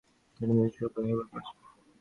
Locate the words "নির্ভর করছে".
1.05-1.53